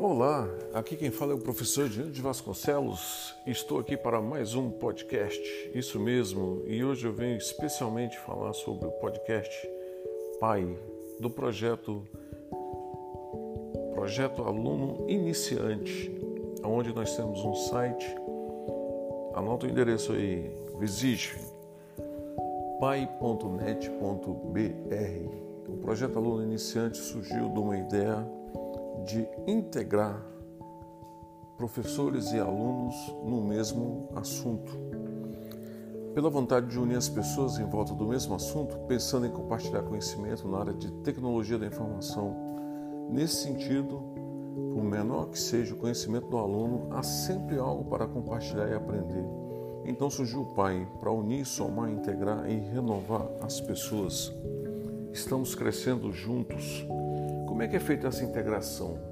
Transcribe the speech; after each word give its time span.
Olá, 0.00 0.48
aqui 0.72 0.96
quem 0.96 1.10
fala 1.10 1.32
é 1.32 1.34
o 1.34 1.40
professor 1.40 1.88
Diante 1.88 2.12
de 2.12 2.22
Vasconcelos. 2.22 3.34
Estou 3.44 3.80
aqui 3.80 3.96
para 3.96 4.22
mais 4.22 4.54
um 4.54 4.70
podcast, 4.70 5.42
isso 5.74 5.98
mesmo, 5.98 6.62
e 6.68 6.84
hoje 6.84 7.04
eu 7.04 7.12
venho 7.12 7.36
especialmente 7.36 8.16
falar 8.20 8.52
sobre 8.52 8.86
o 8.86 8.92
podcast 8.92 9.68
Pai 10.38 10.78
do 11.18 11.28
projeto 11.28 12.06
Projeto 13.92 14.44
Aluno 14.44 15.04
Iniciante, 15.10 16.16
onde 16.62 16.94
nós 16.94 17.16
temos 17.16 17.44
um 17.44 17.54
site. 17.54 18.06
Anota 19.34 19.66
o 19.66 19.68
endereço 19.68 20.12
aí, 20.12 20.48
visite 20.78 21.36
pai.net.br. 22.78 23.88
O 25.68 25.76
projeto 25.78 26.18
Aluno 26.18 26.44
Iniciante 26.44 26.98
surgiu 26.98 27.48
de 27.48 27.58
uma 27.58 27.76
ideia 27.76 28.24
de 29.08 29.26
integrar 29.46 30.22
professores 31.56 32.30
e 32.32 32.38
alunos 32.38 32.94
no 33.24 33.42
mesmo 33.42 34.10
assunto. 34.14 34.70
Pela 36.14 36.28
vontade 36.28 36.66
de 36.66 36.78
unir 36.78 36.96
as 36.96 37.08
pessoas 37.08 37.58
em 37.58 37.64
volta 37.64 37.94
do 37.94 38.06
mesmo 38.06 38.34
assunto, 38.34 38.78
pensando 38.80 39.26
em 39.26 39.30
compartilhar 39.30 39.82
conhecimento 39.82 40.46
na 40.46 40.58
área 40.58 40.74
de 40.74 40.90
tecnologia 41.02 41.58
da 41.58 41.66
informação. 41.66 42.36
Nesse 43.10 43.44
sentido, 43.44 44.02
por 44.74 44.84
menor 44.84 45.30
que 45.30 45.38
seja 45.38 45.74
o 45.74 45.78
conhecimento 45.78 46.28
do 46.28 46.36
aluno, 46.36 46.88
há 46.90 47.02
sempre 47.02 47.58
algo 47.58 47.88
para 47.88 48.06
compartilhar 48.06 48.68
e 48.68 48.74
aprender. 48.74 49.24
Então 49.86 50.10
surgiu 50.10 50.42
o 50.42 50.54
Pai 50.54 50.86
para 51.00 51.10
unir, 51.10 51.46
somar, 51.46 51.90
integrar 51.90 52.48
e 52.50 52.58
renovar 52.58 53.26
as 53.40 53.58
pessoas. 53.58 54.30
Estamos 55.12 55.54
crescendo 55.54 56.12
juntos 56.12 56.86
como 57.58 57.64
é 57.64 57.68
que 57.68 57.74
é 57.74 57.80
feita 57.80 58.06
essa 58.06 58.22
integração? 58.22 59.07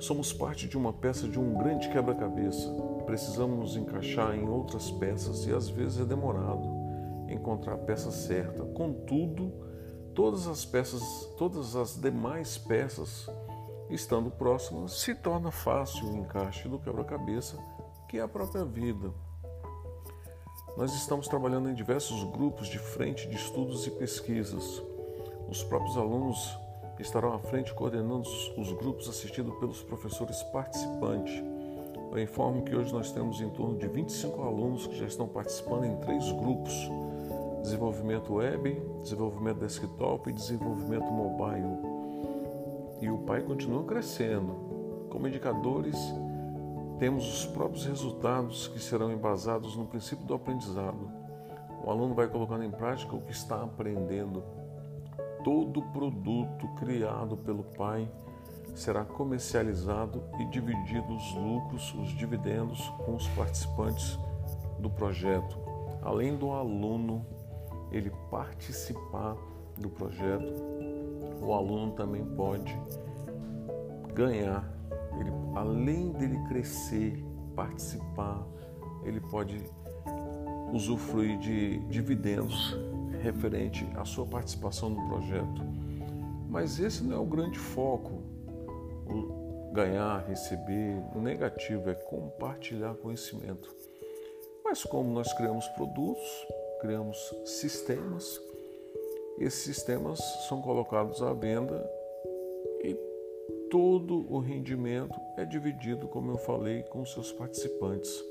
Somos 0.00 0.32
parte 0.32 0.66
de 0.66 0.78
uma 0.78 0.94
peça 0.94 1.28
de 1.28 1.38
um 1.38 1.58
grande 1.58 1.90
quebra-cabeça. 1.90 2.72
Precisamos 3.04 3.58
nos 3.58 3.76
encaixar 3.76 4.34
em 4.34 4.48
outras 4.48 4.90
peças 4.90 5.46
e 5.46 5.52
às 5.52 5.68
vezes 5.68 6.00
é 6.00 6.04
demorado 6.06 6.66
encontrar 7.28 7.74
a 7.74 7.78
peça 7.78 8.10
certa. 8.10 8.64
Contudo, 8.64 9.52
todas 10.14 10.46
as 10.46 10.64
peças, 10.64 11.02
todas 11.36 11.76
as 11.76 12.00
demais 12.00 12.56
peças 12.56 13.28
estando 13.90 14.30
próximas, 14.30 14.92
se 14.92 15.14
torna 15.14 15.50
fácil 15.50 16.06
o 16.06 16.16
encaixe 16.16 16.66
do 16.66 16.78
quebra-cabeça, 16.78 17.58
que 18.08 18.16
é 18.16 18.22
a 18.22 18.28
própria 18.28 18.64
vida. 18.64 19.12
Nós 20.78 20.94
estamos 20.94 21.28
trabalhando 21.28 21.68
em 21.68 21.74
diversos 21.74 22.24
grupos 22.24 22.68
de 22.68 22.78
frente 22.78 23.28
de 23.28 23.36
estudos 23.36 23.86
e 23.86 23.90
pesquisas. 23.90 24.82
Os 25.46 25.62
próprios 25.62 25.98
alunos 25.98 26.58
estarão 27.02 27.32
à 27.32 27.38
frente 27.38 27.72
coordenando 27.74 28.28
os 28.56 28.72
grupos 28.72 29.08
assistidos 29.08 29.54
pelos 29.58 29.82
professores 29.82 30.42
participantes. 30.44 31.42
Eu 32.12 32.18
informo 32.18 32.62
que 32.62 32.74
hoje 32.74 32.92
nós 32.92 33.12
temos 33.12 33.40
em 33.40 33.48
torno 33.50 33.78
de 33.78 33.86
25 33.86 34.42
alunos 34.42 34.86
que 34.86 34.96
já 34.96 35.06
estão 35.06 35.28
participando 35.28 35.84
em 35.84 35.96
três 35.96 36.30
grupos: 36.32 36.72
desenvolvimento 37.62 38.34
web, 38.34 38.82
desenvolvimento 39.02 39.58
desktop 39.58 40.28
e 40.28 40.32
desenvolvimento 40.32 41.04
mobile. 41.04 41.78
E 43.00 43.08
o 43.08 43.18
PAI 43.18 43.42
continua 43.42 43.84
crescendo. 43.84 45.06
Como 45.08 45.26
indicadores, 45.26 45.96
temos 46.98 47.26
os 47.26 47.46
próprios 47.46 47.86
resultados 47.86 48.68
que 48.68 48.78
serão 48.78 49.10
embasados 49.10 49.76
no 49.76 49.86
princípio 49.86 50.26
do 50.26 50.34
aprendizado. 50.34 51.10
O 51.84 51.90
aluno 51.90 52.14
vai 52.14 52.28
colocando 52.28 52.64
em 52.64 52.70
prática 52.70 53.16
o 53.16 53.22
que 53.22 53.32
está 53.32 53.62
aprendendo 53.62 54.42
todo 55.44 55.82
produto 55.82 56.68
criado 56.78 57.36
pelo 57.36 57.64
Pai 57.64 58.10
será 58.74 59.04
comercializado 59.04 60.22
e 60.38 60.44
dividido 60.46 61.14
os 61.14 61.34
lucros, 61.34 61.94
os 61.94 62.08
dividendos 62.10 62.88
com 63.04 63.14
os 63.14 63.26
participantes 63.28 64.18
do 64.78 64.88
projeto. 64.88 65.58
Além 66.02 66.36
do 66.36 66.52
aluno 66.52 67.26
ele 67.92 68.10
participar 68.30 69.36
do 69.76 69.88
projeto, 69.90 70.52
o 71.42 71.52
aluno 71.52 71.92
também 71.92 72.24
pode 72.24 72.76
ganhar. 74.14 74.70
Ele, 75.18 75.30
além 75.54 76.12
dele 76.12 76.38
crescer, 76.48 77.22
participar, 77.56 78.46
ele 79.02 79.20
pode 79.20 79.62
usufruir 80.72 81.38
de 81.38 81.78
dividendos 81.88 82.76
referente 83.20 83.86
à 83.96 84.04
sua 84.04 84.26
participação 84.26 84.90
no 84.90 85.06
projeto. 85.08 85.62
Mas 86.48 86.80
esse 86.80 87.04
não 87.04 87.16
é 87.16 87.20
o 87.20 87.24
grande 87.24 87.58
foco, 87.58 88.22
o 89.06 89.72
ganhar, 89.72 90.26
receber. 90.26 91.02
O 91.14 91.20
negativo 91.20 91.88
é 91.90 91.94
compartilhar 91.94 92.94
conhecimento. 92.94 93.74
Mas 94.64 94.82
como 94.84 95.10
nós 95.10 95.32
criamos 95.32 95.66
produtos, 95.68 96.46
criamos 96.80 97.16
sistemas, 97.44 98.40
esses 99.38 99.62
sistemas 99.62 100.18
são 100.48 100.60
colocados 100.60 101.22
à 101.22 101.32
venda 101.32 101.88
e 102.84 102.94
todo 103.70 104.26
o 104.30 104.38
rendimento 104.38 105.18
é 105.36 105.44
dividido, 105.44 106.06
como 106.08 106.32
eu 106.32 106.38
falei, 106.38 106.82
com 106.84 107.04
seus 107.06 107.32
participantes. 107.32 108.22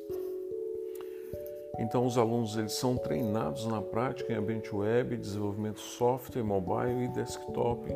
Então, 1.80 2.06
os 2.06 2.18
alunos 2.18 2.58
eles 2.58 2.74
são 2.74 2.98
treinados 2.98 3.66
na 3.66 3.82
prática 3.82 4.34
em 4.34 4.36
ambiente 4.36 4.76
web, 4.76 5.16
desenvolvimento 5.16 5.80
software, 5.80 6.44
mobile 6.44 7.06
e 7.06 7.08
desktop. 7.08 7.90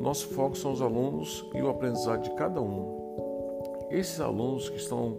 Nosso 0.00 0.28
foco 0.28 0.56
são 0.56 0.72
os 0.72 0.80
alunos 0.80 1.44
e 1.52 1.60
o 1.60 1.68
aprendizado 1.68 2.22
de 2.22 2.30
cada 2.36 2.62
um. 2.62 3.88
Esses 3.90 4.20
alunos 4.20 4.68
que 4.68 4.76
estão 4.76 5.18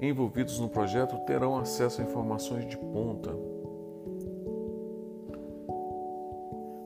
envolvidos 0.00 0.58
no 0.58 0.68
projeto 0.68 1.16
terão 1.24 1.56
acesso 1.56 2.00
a 2.00 2.04
informações 2.04 2.66
de 2.66 2.76
ponta. 2.76 3.30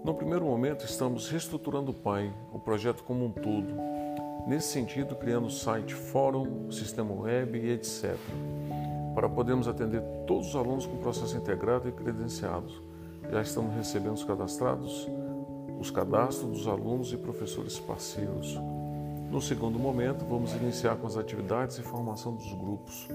No 0.05 0.15
primeiro 0.15 0.45
momento, 0.45 0.85
estamos 0.85 1.31
reestruturando 1.31 1.91
o 1.91 1.95
PAI, 1.95 2.31
o 2.53 2.59
projeto 2.59 3.03
como 3.03 3.25
um 3.25 3.31
todo. 3.31 3.75
Nesse 4.47 4.69
sentido, 4.69 5.17
criando 5.17 5.49
site, 5.49 5.95
fórum, 5.95 6.71
sistema 6.71 7.15
web 7.15 7.59
e 7.59 7.71
etc 7.71 8.15
para 9.17 9.31
podermos 9.31 9.67
atender 9.67 10.03
todos 10.27 10.49
os 10.49 10.55
alunos 10.55 10.85
com 10.85 10.99
processo 10.99 11.39
integrado 11.39 11.89
e 11.89 11.93
credenciados. 11.93 12.83
Já 13.33 13.41
estamos 13.41 13.75
recebendo 13.75 14.13
os 14.13 14.23
cadastrados, 14.23 15.09
os 15.81 15.91
cadastros 15.91 16.51
dos 16.51 16.69
alunos 16.69 17.15
e 17.15 17.17
professores 17.17 17.79
parceiros. 17.79 18.61
No 19.31 19.41
segundo 19.41 19.79
momento, 19.79 20.23
vamos 20.27 20.53
iniciar 20.53 20.97
com 20.97 21.07
as 21.07 21.17
atividades 21.17 21.79
e 21.79 21.83
formação 21.83 22.35
dos 22.35 22.53
grupos. 22.53 23.09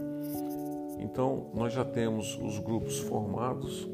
Então, 0.97 1.45
nós 1.53 1.71
já 1.71 1.85
temos 1.85 2.35
os 2.41 2.57
grupos 2.57 2.97
formados, 2.97 3.87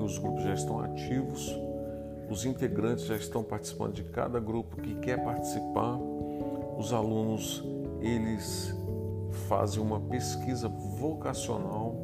os 0.00 0.18
grupos 0.18 0.42
já 0.42 0.54
estão 0.54 0.80
ativos, 0.80 1.56
os 2.28 2.44
integrantes 2.44 3.04
já 3.04 3.14
estão 3.14 3.44
participando 3.44 3.92
de 3.92 4.02
cada 4.02 4.40
grupo 4.40 4.76
que 4.82 4.96
quer 4.96 5.22
participar, 5.22 5.96
os 6.76 6.92
alunos, 6.92 7.62
eles 8.00 8.74
fazem 9.30 9.82
uma 9.82 10.00
pesquisa 10.00 10.68
vocacional 10.68 11.94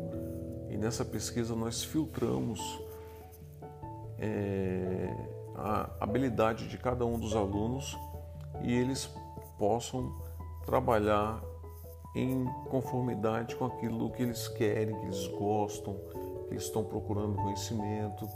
e 0.68 0.76
nessa 0.76 1.04
pesquisa 1.04 1.54
nós 1.54 1.84
filtramos 1.84 2.60
é, 4.18 5.14
a 5.54 5.90
habilidade 6.00 6.68
de 6.68 6.76
cada 6.78 7.06
um 7.06 7.18
dos 7.18 7.34
alunos 7.34 7.96
e 8.62 8.72
eles 8.72 9.08
possam 9.59 10.12
trabalhar 10.65 11.42
em 12.15 12.44
conformidade 12.71 13.56
com 13.56 13.66
aquilo 13.66 14.10
que 14.10 14.22
eles 14.22 14.48
querem, 14.48 14.98
que 14.98 15.06
eles 15.06 15.27
gostam, 15.28 15.97
que 16.48 16.54
estão 16.54 16.84
procurando 16.84 17.36
conhecimento. 17.36 18.28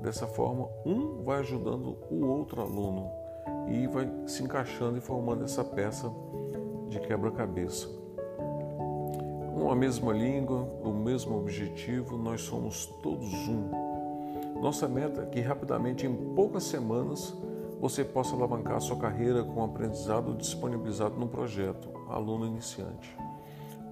Dessa 0.00 0.26
forma, 0.26 0.68
um 0.86 1.22
vai 1.24 1.40
ajudando 1.40 1.98
o 2.10 2.26
outro 2.26 2.62
aluno 2.62 3.10
e 3.68 3.86
vai 3.86 4.10
se 4.26 4.42
encaixando 4.42 4.96
e 4.96 5.00
formando 5.00 5.44
essa 5.44 5.64
peça 5.64 6.10
de 6.88 7.00
quebra-cabeça 7.00 7.97
uma 9.64 9.74
mesma 9.74 10.12
língua, 10.12 10.62
o 10.82 10.90
mesmo 10.90 11.36
objetivo, 11.36 12.16
nós 12.16 12.42
somos 12.42 12.86
todos 13.02 13.32
um. 13.48 13.70
Nossa 14.60 14.88
meta 14.88 15.22
é 15.22 15.26
que 15.26 15.40
rapidamente, 15.40 16.06
em 16.06 16.34
poucas 16.34 16.64
semanas, 16.64 17.34
você 17.80 18.04
possa 18.04 18.34
alavancar 18.34 18.80
sua 18.80 18.96
carreira 18.96 19.44
com 19.44 19.60
o 19.60 19.64
aprendizado 19.64 20.34
disponibilizado 20.34 21.16
no 21.16 21.28
projeto 21.28 21.88
Aluno 22.08 22.46
Iniciante. 22.46 23.16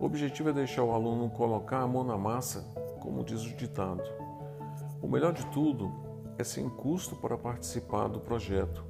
O 0.01 0.05
objetivo 0.05 0.51
é 0.51 0.53
deixar 0.53 0.83
o 0.83 0.93
aluno 0.93 1.31
colocar 1.31 1.81
a 1.81 1.87
mão 1.87 2.05
na 2.05 2.19
massa, 2.19 2.65
como 3.01 3.25
diz 3.25 3.45
o 3.45 3.57
ditado. 3.57 4.03
O 5.01 5.09
melhor 5.09 5.33
de 5.33 5.47
tudo 5.47 5.93
é 6.39 6.45
sem 6.45 6.69
custo 6.69 7.17
para 7.17 7.39
participar 7.39 8.09
do 8.09 8.21
projeto. 8.21 8.85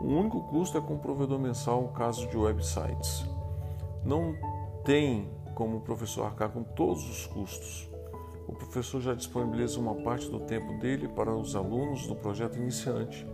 O 0.00 0.06
único 0.06 0.40
custo 0.48 0.78
é 0.78 0.80
com 0.80 0.94
o 0.94 0.98
provedor 0.98 1.38
mensal, 1.38 1.88
caso 1.88 2.26
de 2.28 2.36
websites. 2.36 3.24
Não 4.04 4.34
tem 4.84 5.28
como 5.54 5.78
o 5.78 5.80
professor 5.80 6.24
arcar 6.26 6.50
com 6.50 6.62
todos 6.62 7.08
os 7.08 7.26
custos. 7.26 7.88
O 8.46 8.52
professor 8.52 9.00
já 9.00 9.14
disponibiliza 9.14 9.80
uma 9.80 9.94
parte 9.94 10.28
do 10.28 10.40
tempo 10.40 10.78
dele 10.78 11.08
para 11.08 11.34
os 11.34 11.56
alunos 11.56 12.06
do 12.06 12.14
projeto 12.14 12.56
iniciante, 12.56 13.26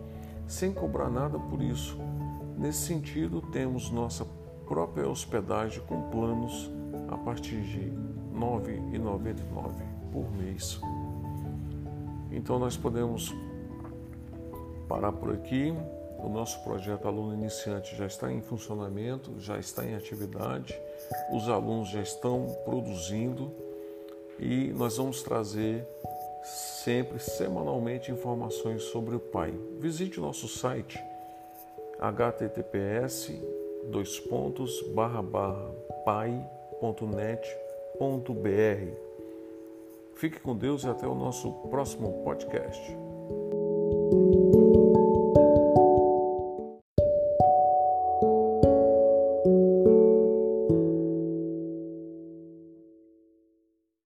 sem 0.47 0.73
cobrar 0.73 1.09
nada 1.09 1.37
por 1.37 1.61
isso. 1.61 1.97
Nesse 2.57 2.85
sentido, 2.85 3.41
temos 3.41 3.89
nossa 3.89 4.25
própria 4.67 5.09
hospedagem 5.09 5.83
com 5.85 6.09
planos 6.09 6.71
a 7.09 7.17
partir 7.17 7.61
de 7.61 7.79
R$ 7.79 7.93
9,99 8.33 9.73
por 10.11 10.31
mês. 10.31 10.79
Então 12.31 12.57
nós 12.57 12.77
podemos 12.77 13.33
parar 14.87 15.11
por 15.11 15.33
aqui. 15.33 15.73
O 16.23 16.29
nosso 16.29 16.59
projeto 16.63 17.07
Aluno 17.07 17.33
Iniciante 17.33 17.95
já 17.95 18.05
está 18.05 18.31
em 18.31 18.41
funcionamento, 18.41 19.39
já 19.39 19.57
está 19.57 19.85
em 19.85 19.95
atividade, 19.95 20.79
os 21.31 21.49
alunos 21.49 21.89
já 21.89 22.01
estão 22.01 22.45
produzindo 22.63 23.51
e 24.39 24.71
nós 24.73 24.97
vamos 24.97 25.21
trazer 25.23 25.85
sempre, 26.43 27.19
semanalmente, 27.19 28.11
informações 28.11 28.83
sobre 28.83 29.15
o 29.15 29.19
Pai. 29.19 29.53
Visite 29.79 30.19
o 30.19 30.23
nosso 30.23 30.47
site 30.47 30.99
https 31.99 33.31
dois 33.89 34.19
pontos 34.19 34.81
barra 34.93 35.21
barra 35.21 35.71
pai.net.br. 36.05 36.41
Fique 40.15 40.39
com 40.39 40.55
Deus 40.55 40.83
e 40.83 40.87
até 40.87 41.07
o 41.07 41.15
nosso 41.15 41.51
próximo 41.69 42.23
podcast. 42.23 42.95